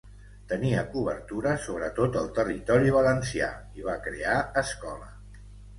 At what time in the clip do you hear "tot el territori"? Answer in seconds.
2.01-2.97